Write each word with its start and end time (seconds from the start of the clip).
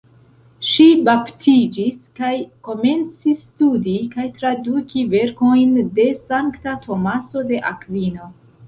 Ŝi 0.67 0.85
baptiĝis 1.09 1.99
kaj 2.21 2.31
komencis 2.69 3.45
studi 3.51 3.95
kaj 4.17 4.27
traduki 4.41 5.07
verkojn 5.15 5.79
de 6.01 6.11
sankta 6.27 6.79
Tomaso 6.89 7.49
de 7.55 7.67
Akvino. 7.75 8.37